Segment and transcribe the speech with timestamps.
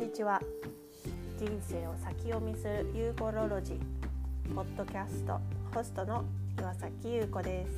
[0.00, 0.40] にちは。
[1.38, 5.38] 人生を先読みするユーコロロジーポッドキャスト
[5.74, 6.24] ホストの
[6.58, 7.70] 岩崎優子です。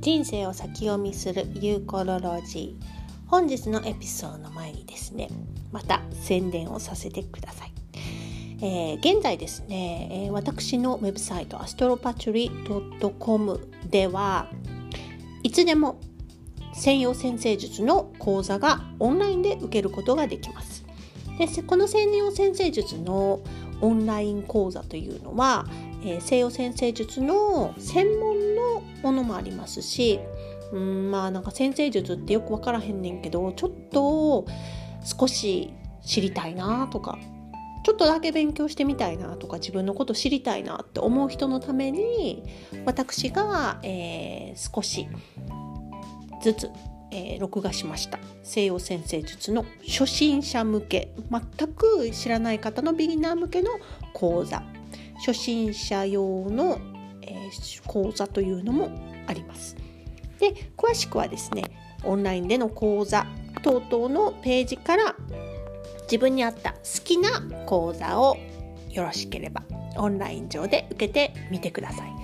[0.00, 2.84] 人生を先読みするユーコロロジー。
[3.26, 5.28] 本日のエピソードの前にですね
[5.70, 7.43] また宣伝をさせてください。
[8.64, 12.50] えー、現在ですね、え、私のウェブサイトアストロパチュリ
[13.18, 14.48] .com では
[15.42, 16.00] いつでも
[16.72, 20.82] 専用先生術の講座がオンラインで受けることができます。
[21.38, 23.40] でこの専用先生術の
[23.82, 25.66] オンライン講座というのは、
[26.02, 30.20] えー、西洋先生術の専門のものもありますし
[30.72, 34.46] うんまあなんか先生術ってよく分からへんねんけどちょっと
[35.04, 37.18] 少し知りたいなとか
[37.84, 42.42] ちょっとだけ勉強してみたいなとか自分のこと知りたいなって思う人のために
[42.86, 45.06] 私が、えー、少し
[46.42, 46.70] ずつ、
[47.12, 48.18] えー、録画しました。
[48.42, 51.14] 西洋先生術の初心者向け。
[51.30, 53.70] 全く知らない方のビギナー向けの
[54.14, 54.62] 講座。
[55.18, 56.78] 初心者用の、
[57.20, 58.90] えー、講座というのも
[59.26, 59.76] あります。
[60.38, 61.64] で詳しくはですね
[62.02, 63.26] オンラインでの講座
[63.62, 65.16] 等々のページから
[66.04, 68.36] 自分に合った好きな講座を
[68.90, 69.62] よろしければ
[69.96, 72.14] オンライン上で受けてみてください。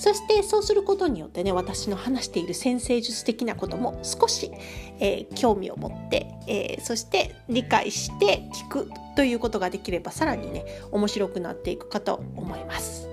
[0.00, 4.50] そしてそうすることによってね私の話している先生術的なことも少し、
[4.98, 13.10] えー、興味を持って、えー、そして理解して聞くということができればさらにね面白くなっていくかと思います。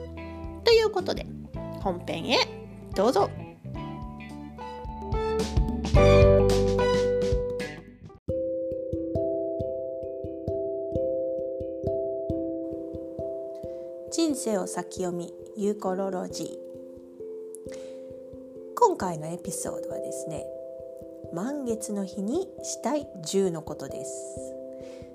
[0.63, 1.25] ということで
[1.81, 2.37] 本編へ
[2.95, 3.29] どうぞ。
[14.47, 16.47] 人生を先読みユーコロロジー。
[18.77, 20.45] 今回のエピソードはですね
[21.33, 24.13] 満月の日にしたい10のことです。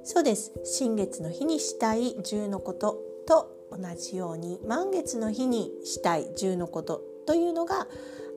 [0.05, 0.53] そうです。
[0.65, 7.87] 新月の日にしたい10のことと同じように満月の日にしたい10のことというのが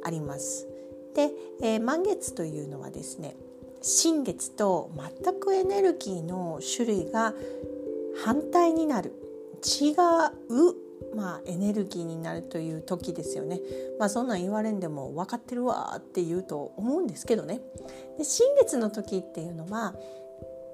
[0.02, 0.66] あります。
[1.14, 3.36] で、えー、満月というのはですね
[3.82, 4.92] 新月と
[5.22, 7.34] 全くエネルギーの種類が
[8.24, 9.12] 反対になる
[9.66, 10.85] 違う、
[11.16, 13.60] まあ、エネルギーになるという時ですよね。
[14.00, 17.62] まあ、そんなん言われんでも分かってるわって言うと思うんですけどね。
[18.18, 19.96] で新月の時っていうのは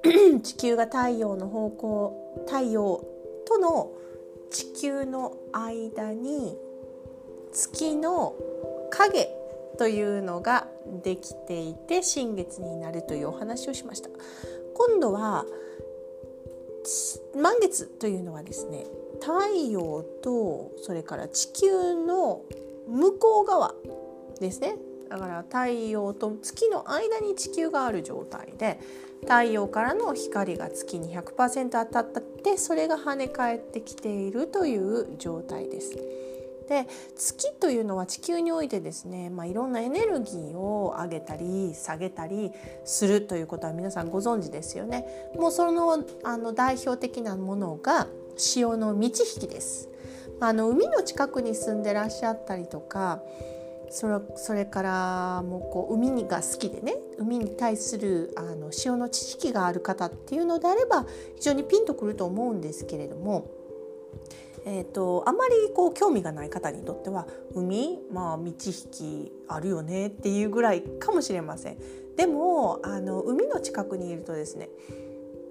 [0.41, 3.03] 地球が太陽の方向太陽
[3.45, 3.91] との
[4.49, 6.57] 地球の間に
[7.51, 8.35] 月の
[8.89, 9.29] 影
[9.77, 10.67] というのが
[11.03, 14.09] できていて新月になるというお話をしました。
[14.73, 15.45] 今度は
[17.35, 18.85] 満月というのはですね
[19.21, 22.41] 太陽とそれから地球の
[22.87, 23.73] 向こう側
[24.39, 24.75] ですね
[25.09, 28.79] だから太陽と月の間に地球がある状態で
[29.21, 32.03] 太陽からの光が月に100%当たっ
[32.43, 35.95] てそれが跳ね返ってきているという状態です。
[36.71, 36.87] で
[37.17, 42.53] 月というのは地球においてですね、まあ、いろんなエネルギーを上げたり下げたり
[42.85, 45.05] するということは皆さんご存知ですよね。
[45.35, 49.89] もうそのあの代表的なものが潮の満ち引きです。
[50.39, 53.21] あの海の近くに住んでらっしゃったりとか
[53.89, 61.05] それそれからもうこう海が好きでね海に対するあの潮の知識がある方っていうのであれば
[61.35, 63.51] 非常にピンとくると思うんですけれども
[64.65, 68.53] えーと、あまりこう興味がない方にとっては海、まあ、道引
[68.91, 71.77] きあるよねっていうぐらいかもしれません。
[72.15, 74.69] でもあの海の近くにいるとですね、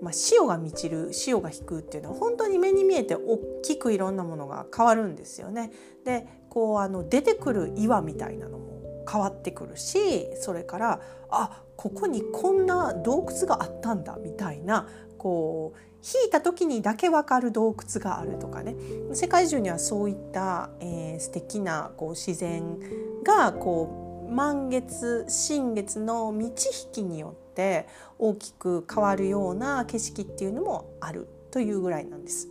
[0.01, 5.73] まあ、潮が満ちる潮が引くっていうのは本当に目に見えて大きくいろんなものが変わるんですよね。
[6.05, 11.01] でこうあの出てくる岩みたいなのも変わってくるしそれから
[11.31, 14.87] あここにこんな洞窟があったんだみたいな
[15.21, 18.75] こう引いた時にだけ分かる洞窟があるとかね
[19.13, 22.79] 世界中にはそういった、えー、素敵なこう自然
[23.23, 27.87] がこう満月新月の満ち引きによって
[28.19, 32.49] 大きく変わるような景色っていうのもあるというぐらいなんです。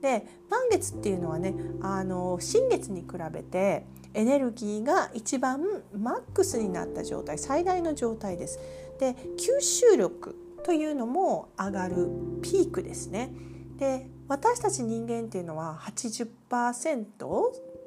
[0.00, 8.60] で満月っていうのはねあの新月に比べてエネルギーが一番マックスになった状態最大の状態です。
[9.00, 12.08] で吸収力というのも上がる
[12.42, 13.30] ピークですね。
[13.78, 16.26] で私たち人間っていうのは80%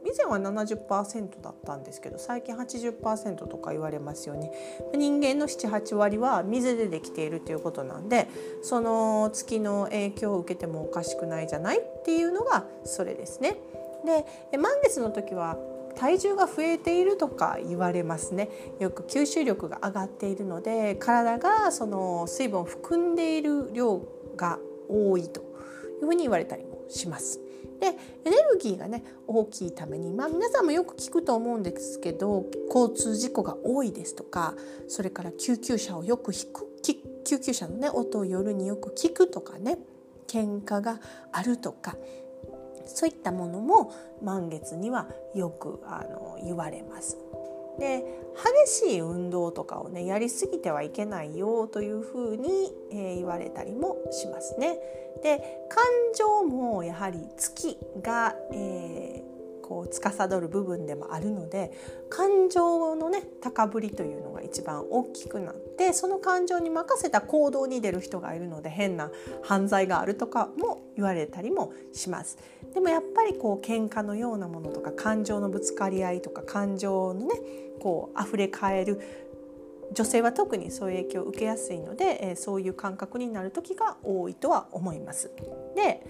[0.05, 4.53] 以前は70%だったんですけど最近80%とか言われますよね
[4.95, 8.29] 人間の78割は水でできているということなんで
[8.61, 13.57] その月の影響を受けてもおかしくないじゃないっていうのがそれですね。
[14.51, 15.57] で満月の時は
[15.99, 18.49] 体重が増えているとか言われますね
[18.79, 24.01] よく吸収力が上がっているので体がその水分を含んでいる量
[24.37, 27.41] が多いというふうに言われたりもします。
[27.81, 27.87] で
[28.25, 34.53] エネルギーがね大きいために、まあ、皆さんもよく聞くと思うんですけど交通事故が多いですとか
[34.89, 36.67] それから救急車をよく引く
[37.25, 39.77] 救急車のね音を夜によく聞くとかね
[40.27, 40.99] 喧嘩が
[41.31, 41.95] あるとか
[42.89, 47.17] そういったものも満月にはよくあの言われます。
[47.79, 48.03] で
[48.65, 54.77] 激しい運動とかをねやりすぎてはいけないよというふうに、えー、言われたりもしますね。
[55.23, 55.83] で感
[56.15, 61.71] 情もやはり月が、えー、こう司る部分でもあるので
[62.09, 69.11] 感情のね高ぶりというのが一番大きくなってその感情に任せた行動に出る人がいるので変な
[69.43, 72.37] 犯罪があるとかも言われたりもします。
[72.73, 77.35] でもやっぱりこう喧嘩のようなものとか感情のぶつかり合いとか感情のね
[77.79, 79.01] こう溢れ返る
[79.93, 85.31] 女性は特にそういう影響を受けやすいので、え、そういう感覚になる時が多いとは思います。
[85.75, 86.05] で、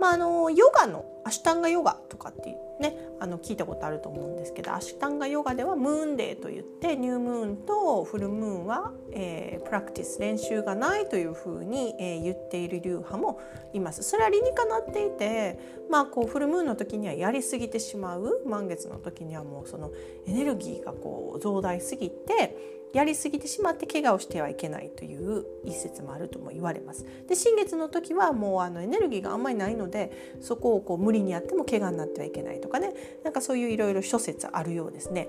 [0.00, 13.40] まあ、あのヨガのアシュタンガヨガとかってねあの聞いたことあると思うんですけどアシュタンガヨガではムーンデーといってニュームーンとフルムーンは、えー、プラクティス練習がないというふうに、えー、言っている流派も
[13.72, 14.02] います。
[14.02, 15.58] それは理にかなっていて、
[15.90, 19.90] まあ、こうフルムーンの時にはやりすぎてしまう満月の時にはもうその
[20.26, 27.04] エネルギーがこう増大すぎてやりすぎてしまって怪我をしてはいけないという一説もあるとも言われます。
[27.28, 32.94] で新月の時はもうあのエネルギーがあんまりないのでそこをこう無理にやっても怪我になってはいけないとかね
[33.24, 35.28] なんかそういういろいろ諸説あるようですね。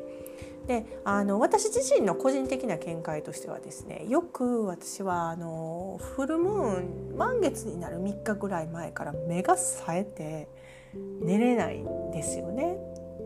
[0.68, 10.48] であの私自身の個人的な見解としてはですねよく私はあのフルムーン満月になる3日ぐらい前から目が冴えて
[10.94, 12.78] 寝れないんですよね。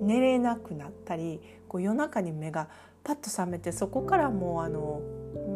[0.01, 1.41] 寝れなくなったり
[1.73, 2.67] こう夜中に目が
[3.03, 5.01] パッと覚めてそこからもうあの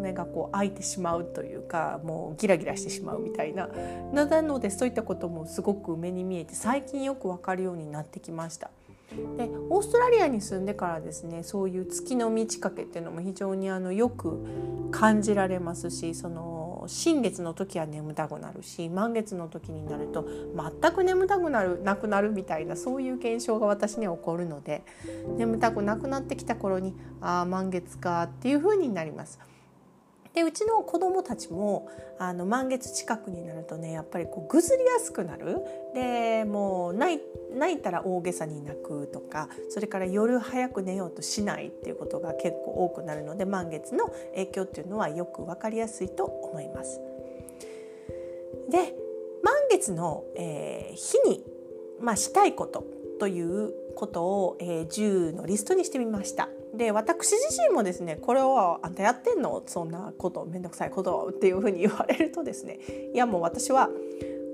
[0.02, 3.70] 目がこう開いてしまうというかもうギラギラしてしまうみたいな
[4.12, 8.72] なのでそういったこともすごく目に見えて最近よく分かるようになってきました。
[9.38, 14.44] でオーストラリアに住んでからですねそういう月の満ち欠けっていうのも非常にあのよく
[14.92, 16.57] 感じられますしその
[16.88, 20.28] 新月の時は眠たくなるし満月の時になると
[20.82, 24.84] 全く眠たくなるなくなるみたいなそういう現象が私には起こるので
[25.38, 29.40] 眠たくなくなってきた頃にああ満月かっていう風になります。
[30.38, 31.90] でうちの子供たちも
[32.20, 35.58] あの満月近くになるとねやっぱりこうぐずりやすくなる
[35.96, 37.20] でもう泣
[37.74, 47.02] いたら大げさに泣くとかそれから夜早く寝ようとしないっていうことが結構多くなるので満月の影響っていうのはよく分かりやすいと思います。
[48.70, 48.94] で
[49.42, 51.44] 満月の、えー、日に、
[52.00, 52.84] まあ、したいこと
[53.20, 56.48] ということを、えー、10のリストにしてみました。
[56.78, 59.64] で私自身もですねこれをあんたやってんの？
[59.66, 62.80] そんなこと面倒くさいことっていうふうに言われるとですね
[63.14, 63.90] いやもう私は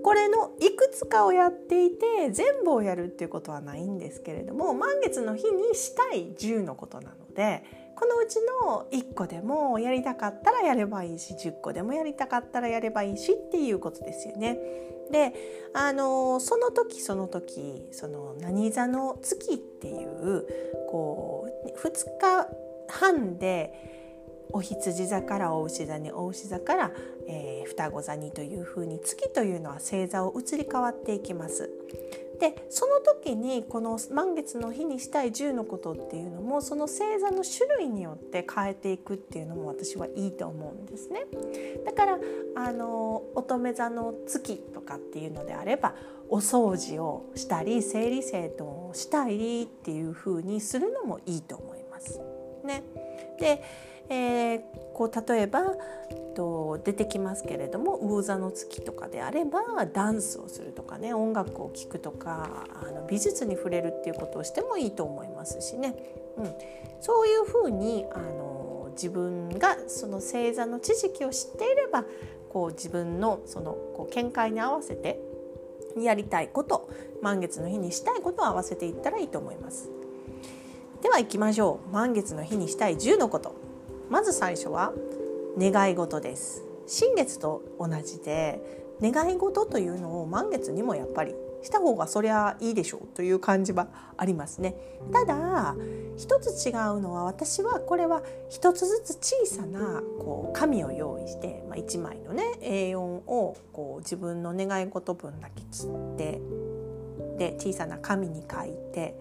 [0.03, 7.63] これのいくつかをやっていて全部をやるっていうことはないんですけれども満月の日にしたい10のことなので
[7.95, 14.57] このうちの1個でもやりたかったらやればいいし10個でもやりたかったらやればいいしっていうことですよね。
[15.12, 15.33] で
[15.74, 20.48] あのその時その時その何座の月っていう
[20.90, 22.48] こう2日
[22.88, 23.74] 半で
[24.54, 26.92] お羊座からお牛座にお牛座から、
[27.28, 31.72] えー、双子座にというふうに月というのは星座を移り変わっていきます。
[32.44, 41.21] でその時にこの満月の日にしたい10のことっていうのもその星座の種類によって変えていくっていうのも私はいいと思うんですね。
[41.85, 42.19] だから
[42.56, 45.95] あの乙女座の月とかっていうのであれば
[46.28, 52.19] お掃除をしたり整理整頓をしたりっていう風にするのもいいと思います。
[52.66, 52.83] ね、
[53.40, 53.64] で
[54.10, 54.62] えー、
[54.94, 55.62] こう例えば
[56.36, 65.95] と出てきますけれども魚座の月とかであればダンスをするとかね音楽を聴くとかあの美術に触れるっていうことをしてもいいと思いますしね、
[66.38, 66.54] うん、
[67.02, 72.04] そういうふうにあの自分がその星座の知識を知っていれば
[72.50, 75.19] こう自分のそのこう見解に合わせて
[75.98, 76.90] やりたいこと
[77.22, 79.90] 満月の日にしたいことを合わせていったらいいと思います。
[81.02, 81.94] では行きましょう。
[81.94, 83.62] 満月の日にしたい10のこと。
[84.10, 84.94] まず最初は
[85.57, 86.64] 願い事です。
[86.88, 88.62] 新月と同じで
[89.02, 94.76] 願い事というのを満月にもやっぱりした方がそりゃいいでしょうという感じはありますね。
[95.12, 95.76] ただ
[96.18, 106.42] 一つ違うのは私はこれは一つずつ小さなこう紙を用意して、まあ、1枚のね A4 をこう自分の願い事分だけ切って
[107.38, 109.16] で小さな紙に書いて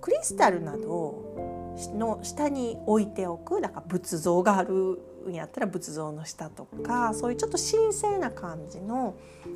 [0.00, 1.53] クリスタルなど
[1.94, 9.14] の下に置いておくだから仏像があるんやったら仏像の下とかそういうちょっと神聖な感じの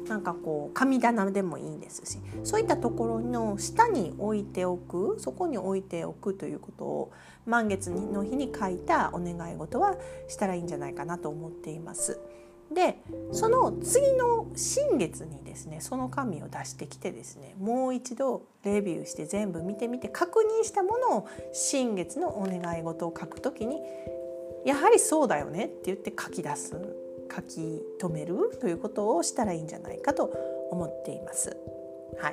[0.09, 7.13] なんかこう神棚でもいいですしそういったところの下に置いておくそこに置いておくということを
[7.47, 9.97] 満月の日に書いたお願い事は
[10.29, 12.21] したらいいんじゃないかなと思っています。
[12.73, 12.99] で
[13.33, 23.81] その次の新月にですねその紙を出してきてですねもう一度レビューして全部見てみて確認したものを新月のお願い事を書くときに
[24.65, 26.77] やはりそうだよねって言って書き出す
[27.35, 30.33] 書き留めるということをしたらいいんじゃないかと
[30.71, 31.57] 思っています。
[32.21, 32.31] は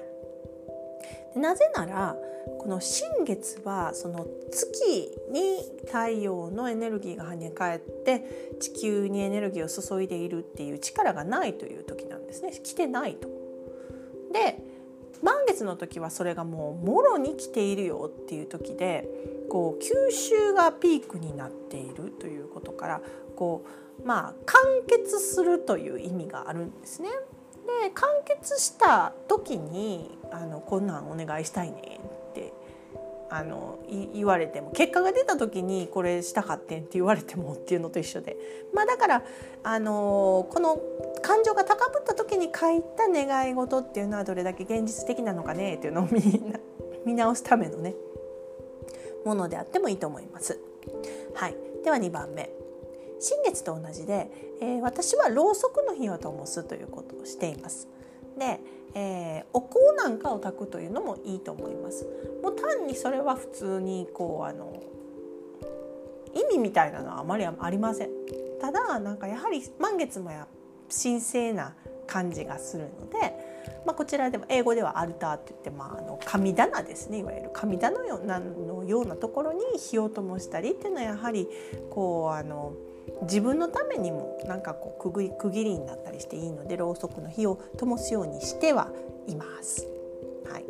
[1.36, 2.16] い、なぜなら
[2.60, 13.28] この新月はその月に太陽のエネルギーが跳ね返って地球にエネルギーを注いでいるっていう力がないという時なんですね来てないと。
[14.32, 14.60] で
[15.22, 19.08] 満月の時はそれがもうもろに来ているよっていう時で
[19.50, 23.02] こう吸収がピークになっているということから
[23.36, 23.66] こ
[24.04, 27.10] うまあ完結するという意味があるんですね。
[27.66, 32.00] で完結した時にあのこんなんお願いしたいね
[33.30, 33.80] あの
[34.14, 38.38] 言われても結果が出た時にこれしたかってんって言われてもっていうのと一緒で、
[38.74, 39.24] まあ、だから
[39.64, 40.80] あのこの
[41.22, 46.08] 感情が高ぶった時に書いた願い事っていうのはどれだけ現実的なのかねっていうのを
[47.06, 47.96] 見 直すためのね
[49.26, 50.60] ものであってもいいと思います。
[51.34, 52.52] はい、では2番目
[53.20, 54.30] 新月と同じで、
[54.62, 57.88] えー、私はろうそくの火を灯すということをしています。
[58.38, 58.60] で、
[58.96, 62.08] えー、お香なんかを炊くというのもいいと思います。
[62.42, 64.82] もう単にそれは普通にこうあの
[66.34, 68.10] 意味みたいなのはあまりありません。
[68.60, 70.48] ただなんかやはり満月もや
[70.90, 71.76] 神聖な
[72.08, 73.45] 感じがするので。
[73.86, 81.48] まあ、こちらでも英語ではアルターって言って、まあ、あの神棚ですねいわゆる神棚のようなのようなところに火を灯したりっていうのはやはり
[81.90, 82.74] こうあの
[83.24, 88.92] 自分のためにもなんかこう区区切りになったりしていいのでろうそくの火を灯すようにしては
[89.28, 89.88] います。
[90.50, 90.66] はい、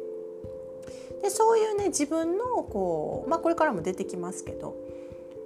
[1.22, 4.76] でそういうね自分のこう、まあ、これからも出てきますけど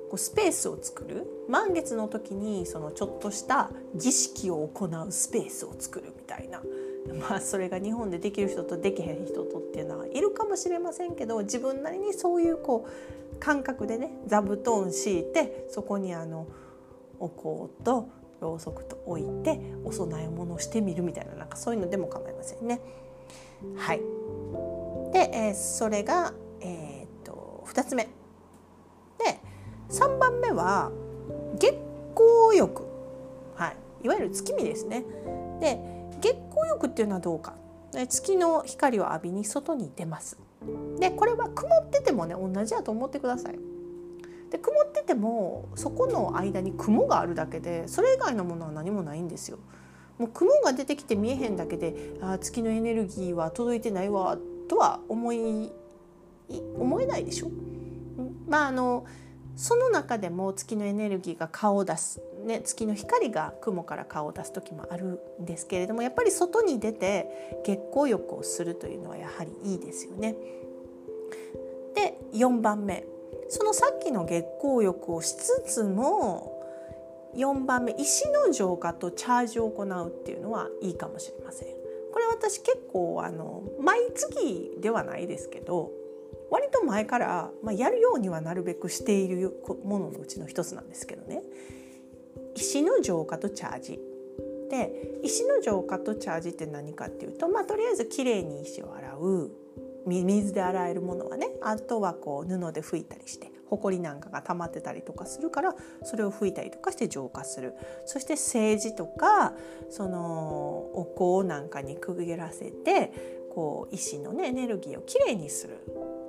[0.09, 6.61] こうスペースを作る満月の時にそのちょっとした儀式を行うスペースを作るみたいな。
[7.07, 16.47] まあそれが日本でできる人とできへん人とっていうのはいるかもしれませんけど自分なりにそういうこう感覚でね座布団敷いてそこにあの
[17.19, 18.09] お香と
[18.41, 22.79] ろうそくと置いてお供え物をしてみるみたいななんかそういうのでも構いませんね。
[23.75, 23.99] はい、
[25.11, 28.05] で、えー、それが、えー、っと2つ目。
[29.17, 29.39] で
[29.89, 30.91] 3番目は
[31.57, 31.75] 月
[32.15, 32.85] 光浴、
[33.55, 35.03] はい、いわゆる月見ですね。
[35.59, 35.98] で
[36.59, 37.55] 光浴っていうのはどうか
[37.91, 40.37] 月の光を浴びに外に出ます。
[40.99, 43.59] でこれは曇っててもね同じやと思ってください。
[44.51, 49.57] で曇っててもそこの間に雲があるだけでそれ以外のものは何もないんですよ。
[50.17, 54.37] もう雲が出てきて見えへんだけであ月のエネルギーは届いてないわ
[54.67, 55.71] とは思い
[56.77, 57.49] 思えないでしょ？
[58.47, 59.05] まああの
[59.55, 70.35] その中でも月のエネルギーが顔を出す、ね、月の光が雲から顔を出す時もあるんですけれどもやっぱり外に出て月光浴をするというのはやはりいいですよね。
[71.95, 73.05] で4番目
[73.49, 76.59] そのさっきの月光浴をしつつも
[77.35, 81.67] 4番目石の浄化とチャージを行うっていうのはいいかもしれません。
[82.11, 85.91] これ私結構あの毎月ではないですけど
[86.49, 91.43] 割と前から、まあ、やるようにはなるべくしているもののうちの一つなんですけどね
[92.59, 93.99] 石の浄化とチャージ。
[94.69, 99.51] で石の浄化とチャージって何かっていうと、まあ、とりあえずきれいに石を洗う。
[100.05, 107.75] 水で洗えるものはねあとはこう布で拭いたりしてほこりなんかが溜まってたりとかするからそれを拭いたりとかして浄化する。
[108.05, 109.53] そして政治とか
[109.89, 113.11] そのお香なんかにくぐらせて
[113.53, 115.77] こう石のねエネルギーをきれいにする。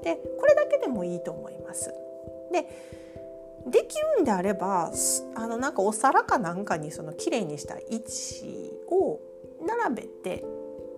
[0.03, 1.95] でこれだけでもいいと思います。
[2.53, 2.67] で
[3.67, 4.93] できるんであれば
[5.35, 9.21] あのなんかお皿かなんかにそのきれいにした位置を
[9.67, 10.45] 並べて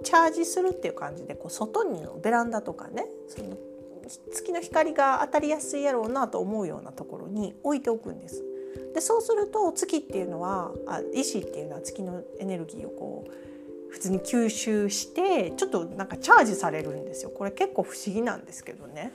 [0.05, 3.57] チャージするっていう感じでこう外にのベランダとかねその
[4.33, 8.45] 月の光が当たりやすいやろうなと思うようなところに置いておくんです。
[8.95, 17.31] でそうすると月っていうのはあ石っていうのは月のエネルギーをこう普通に吸収してちょっとなんかチャージされるんですよ。
[17.31, 19.13] これ結構不思議なんですけどね。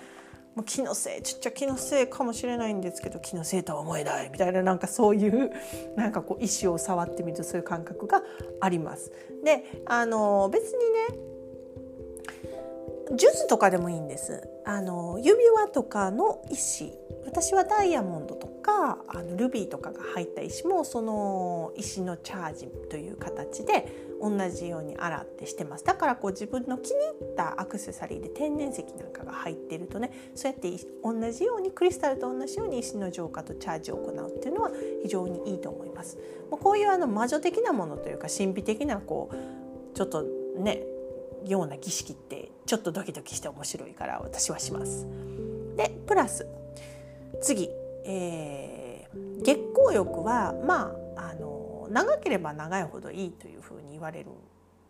[0.58, 5.52] もう気のせいちっちゃ気のせいかもしれないんですけど気のせいとは思えないみたいななんかそういう
[5.96, 8.24] なんかこう石を触ってみるとそういう感覚が
[8.60, 9.12] あります。
[9.44, 11.28] であの別にね
[13.16, 16.92] 数珠とかでもいいんですあの指輪とかの石
[17.26, 30.72] 私はダイヤモンドとかあのルビーとかが入った石もその石のチャージという形で同じように洗ってしてますだからこう自分の気に入ったアクセサリーで天然石なんかが入ってるとねそうやって
[31.04, 34.72] 同じようにクリスタルと同じように石の浄化とチャージを行うっていうのは
[35.04, 36.18] 非常にいいと思います。
[36.50, 40.24] もうこういうあの魔女的なものというか神秘的なこうちょっと
[40.58, 40.84] ね
[41.46, 45.06] ような儀式ってちょっとドキドキして面白いから私はします。
[45.76, 46.48] でプラス
[47.42, 47.70] 次、
[48.06, 51.57] えー、月光浴はまああの
[51.90, 54.30] 長ければ長いほどいいというふうに言われる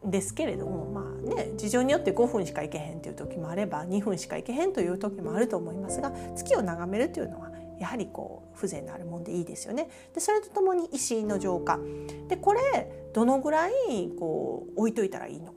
[0.07, 9.89] んですけれどもまあね事情によって5分しか行けへんという時もあれば2分しか行けへんという時もあると思いますが月を眺めるというのはやはりこう風情のあるもんでいいですよね。
[10.13, 11.79] でそれとともに石の浄化
[12.27, 13.71] でこれどのぐらい
[14.19, 15.51] こう置いといたらいいの？
[15.51, 15.53] っ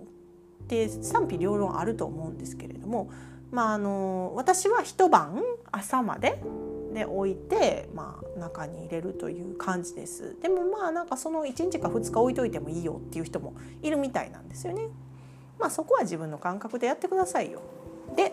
[0.69, 3.11] て賛否両論あると思うんですけれども、
[3.51, 5.43] まあ、あの私は一晩
[5.73, 6.41] 朝まで
[6.93, 14.89] で置いて、まあ、中に入れるという感じですでもまあなんかその1日か2日置いといてもいいよっていう人もいるみたいなんですよね。
[15.59, 17.61] まあ、そこは自分の感覚でやってくださいよ。
[18.17, 18.33] で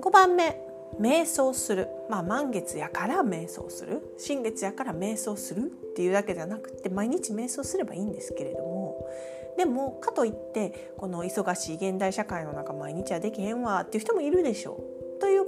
[0.00, 0.60] 5番目
[1.00, 5.64] 瞑想する、まあ、満月やから瞑想する新月やから瞑想するっ
[5.94, 9.08] ていうだけじゃなくて毎日瞑想すればいいんですけれども
[9.56, 14.99] でもかといってこの忙しい現代社会の中毎日はできへんわっていう人もいるでしょう。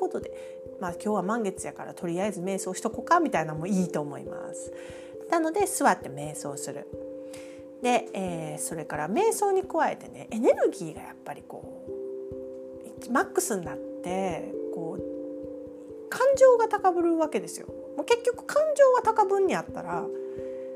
[0.02, 0.32] ことで、
[0.80, 4.72] まあ、今日は満月やからとりあえず瞑想しとこうかみたいなのもいいと思います。
[5.30, 6.86] なので座って瞑想する。
[7.82, 11.84] で、えー、それから瞑想に加えてねエネルギーがやっぱりこ
[13.08, 17.68] うマックスになってこう感情が高ぶるわけですよ。
[17.96, 20.04] もう結局感情は高ぶんにあったら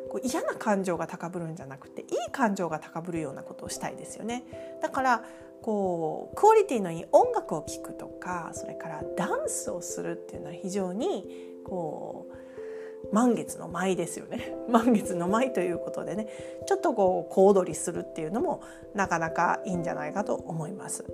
[0.09, 4.45] こう嫌な感情が高ぶるんじゃなくていい感情が高ぶるようなことをしたいですよね。
[4.81, 5.25] だから
[5.63, 11.25] こうクオリティのいい音楽を聴くとかそれからダンスをするっていうのは非常に
[11.65, 16.29] こう満月の舞ですよね 満月の舞ということでね
[16.67, 18.63] ちょっとこう小踊りするっていうのも
[18.95, 21.05] なかなかいいんじゃないかと思います。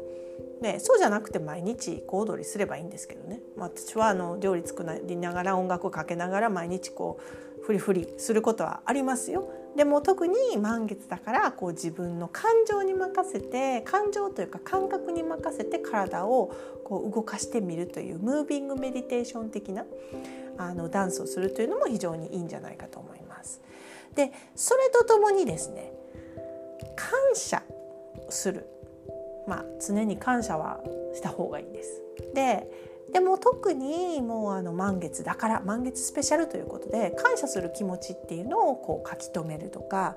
[0.61, 7.18] でそうじゃなくて毎日小踊りすればいいんですけどね、私はあの料理作りながら音楽をかけながら毎日こ
[7.59, 9.48] うフリフリすることはありますよ。
[9.76, 16.54] でも特に満月だからこう自分の感情に任せて感情というか感覚に任せて体を
[16.85, 19.85] こう動かしてみるというムービングメディテーション的な
[20.58, 23.61] あのダンスをするというのも非常にいいんじゃないかと思います。
[24.14, 25.92] でそれとともにですね
[26.96, 27.62] 感謝
[28.28, 28.66] する、
[29.46, 30.80] まあ、常に感謝は
[31.14, 32.02] した方がいいです。
[32.35, 40.16] ででも特にもうあの満月だから満月スペシャルということで感謝する気持ちっていうのをこう書き留めるとか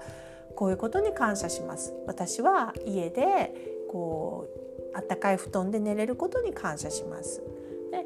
[0.55, 1.93] こういうことに感謝します。
[2.07, 3.53] 私は家で
[3.91, 4.47] こ
[4.93, 7.41] うあったかい布団で寝れることに感謝します。
[7.91, 8.05] で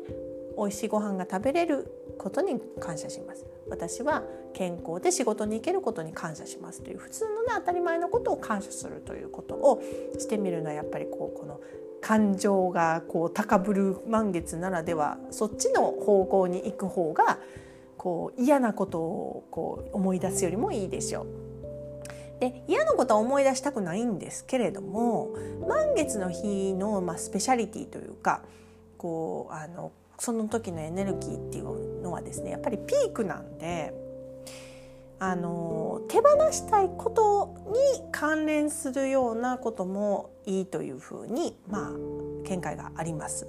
[0.57, 3.45] 美味しいご飯が食べれることに感謝します。
[3.69, 4.23] 私は
[4.53, 9.81] 健康で仕事に行けることに感謝しますという普通のね当たり前のことを感謝するということを
[10.17, 11.61] してみるのはやっぱりこうこの
[12.01, 17.39] 感情がこう高ぶる満月ならではそっちの方向に行く方が
[17.97, 21.27] こう嫌なことをこう思い出すよりもいいでしょう。
[22.39, 25.35] で嫌なことは思い出したくないんですけれども
[25.67, 28.43] 満月の日の、まあ、スペシャリティというか
[28.97, 33.93] こうあのその時のエネルギーっていうのはですねやっぱりピークなんで
[35.19, 41.91] あの手放したいことに関連するようなこともいいというふうにまあ
[42.47, 43.47] 見解があります。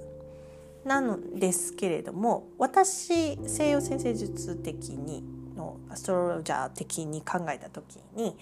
[0.83, 5.23] なのですけれども私西洋先生術的に
[5.55, 8.35] のアストロロジャー的に考えた時に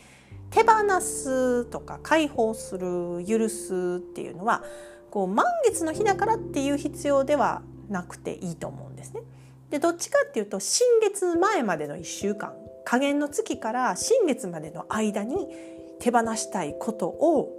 [0.49, 4.63] 手放すとか解放する許すっていうのは
[5.11, 9.21] こう満月の日だからっていう必要ではなくていいと思うんですね。
[9.69, 12.53] でどっちかっていうと新月前までの1週間
[12.89, 15.47] 下限の月から新月までの間に
[15.99, 17.55] 手放したいことを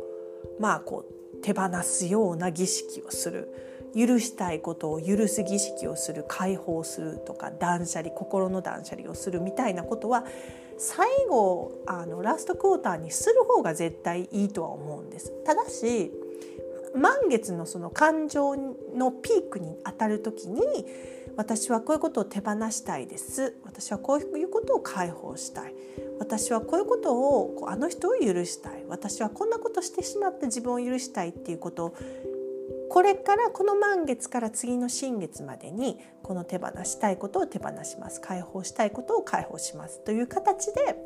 [0.59, 3.49] まあこう手放すような儀式をする
[3.95, 10.25] 許したいことを許す儀式をする解放するとか断捨離心の断捨離をするみたいなことは
[10.79, 15.33] 最後あのラストクォーターにする方が絶対いいとは思うんです。
[15.45, 16.11] ただし
[16.93, 20.61] 満月のその感情のピークに当たる時に
[21.37, 23.57] 私はこういうことを手放したいです。
[23.65, 25.75] 私はこういうことを解放したい。
[26.19, 28.85] 私はこういうことをあの人を許したい。
[28.89, 31.87] 私はこんなことしてしまって自分を許したいっていうこと。
[31.87, 31.95] を
[32.91, 38.21] これからこの満月から次の新月までにこの手放したいことを手放します。
[38.21, 40.01] 解放したいことを解放します。
[40.01, 40.97] という形で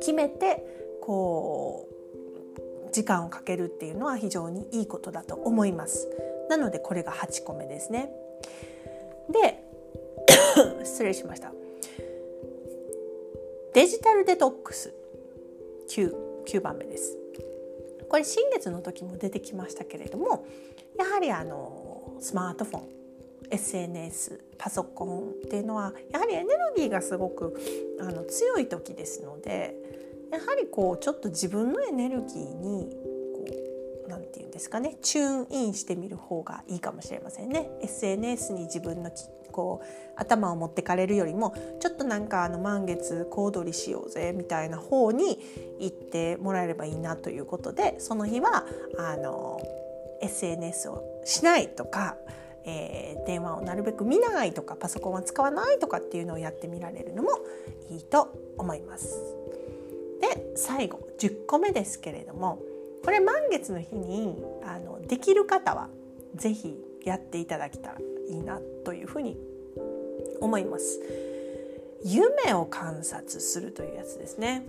[0.00, 0.64] 決めて
[1.02, 6.08] こう時間をかけるっていうのは非常にいいことだと思います。
[6.48, 8.10] なのでこれが8個目ですね。
[9.32, 9.64] で
[10.84, 11.52] 失礼しました。
[13.74, 14.92] デジタルデトックス
[15.88, 17.16] 9, 9番目です。
[18.12, 20.44] これ新月の時も出てきましたけれども
[20.98, 22.82] やはりあのスマートフォン
[23.50, 27.58] SNS パソコンっていうのはやはりエネルギーがすごく
[27.98, 29.74] あの強い時ですので
[30.30, 32.90] やはりこうちょっと自分のエネルギーに
[34.12, 37.70] こうなんて言うんですかねチューンインしてみる方がいいかもしれませんね。
[37.82, 39.10] SNS に自分の
[39.50, 45.38] こう頭を持ってかれるよりもちょっとなんかあの満月小躍りしようぜみたいな方に
[45.78, 48.64] 行ってもらえればいいなということでその日は
[48.98, 49.60] あの
[50.22, 52.16] SNS をしないとか
[52.64, 57.30] えー、電話をなるべく見ないとかパソコンは使わないとかっていうのをやってみられるのも
[57.90, 59.20] いいと思います。
[60.20, 62.60] で最後10個目ですけれども
[63.04, 65.88] これ満月の日にあのできる方は
[66.34, 69.36] 是非やっていただけたらいいなというふうに
[70.40, 71.00] 思います。
[72.04, 74.64] 夢を観察するというやつですね。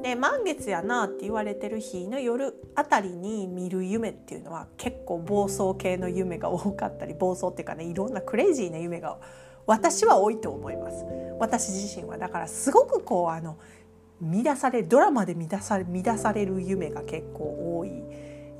[0.00, 9.18] で満月やなって言われてる日の夜あたりに見る夢っていうのは結構暴走系の夢が多かったり暴走っていうかねいろんなクレイジーな夢が
[9.66, 11.04] 私は多いと思います
[11.38, 13.58] 私自身はだからすごくこうあの
[14.22, 18.02] 乱されドラマで乱され乱される夢が結構多い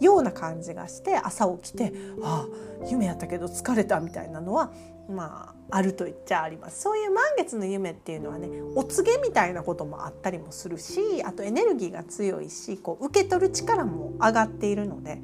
[0.04, 2.46] ような感じがして朝起きてあ
[2.82, 4.72] あ夢やったけど疲れたみたいなのは
[5.08, 6.82] まああると言っちゃあります。
[6.82, 15.18] そういう満月の夢っていうのはねお告げみたいなこともあったりもするしあとエネルギーが強いしこう受け取る力も上がっているので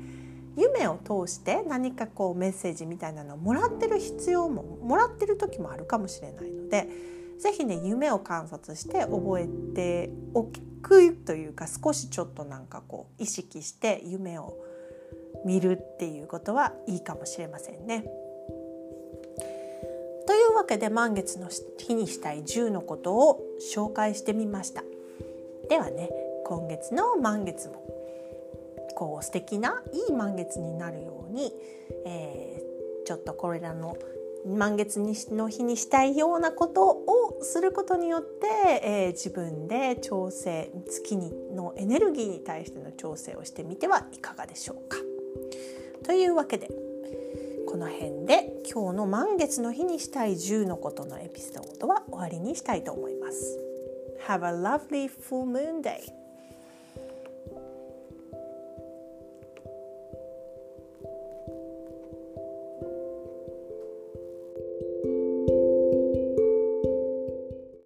[0.56, 6.88] 夢を通して何かこうメッセージみたいなのをもらってる必要ももらってる時もあるかもしれないので
[7.38, 14.56] 是非ね夢を観察して覚えておくというか少しちょっとなんかこう意識して夢を
[15.44, 18.04] 見るっていうことはいいかもしれませんね。
[20.26, 21.48] というわけで満月の
[21.78, 23.40] 日にしたい10のことを
[23.74, 24.82] 紹介してみました
[25.70, 26.10] ではね
[26.44, 27.82] 今月の満月も
[28.94, 31.50] こう素敵ないい満月になるように、
[32.04, 33.96] えー、ちょっとこれらの
[34.48, 34.98] 満月
[35.30, 44.96] の日にしたいようなことをすることによって、えー、自分で調整月にのエネルギーに対しての調整をしてみてはいかがでしょうか。
[46.04, 46.68] というわけで
[47.68, 53.58] この辺で今日の満月の日にしたい10のことのエピソードは終わりにしたいと思います。
[54.26, 56.27] Have a lovely full moon day!